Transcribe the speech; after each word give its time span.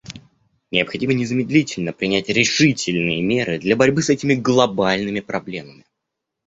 Необходимо 0.71 1.13
незамедлительно 1.13 1.93
принять 1.93 2.27
решительные 2.27 3.21
меры 3.21 3.59
для 3.59 3.75
борьбы 3.75 4.01
с 4.01 4.09
этими 4.09 4.33
глобальными 4.33 5.19
проблемами. 5.19 5.85